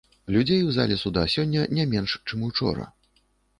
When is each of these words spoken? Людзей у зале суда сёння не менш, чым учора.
Людзей 0.35 0.63
у 0.67 0.71
зале 0.77 0.97
суда 1.03 1.27
сёння 1.35 1.67
не 1.79 1.87
менш, 1.93 2.17
чым 2.27 2.49
учора. 2.51 2.91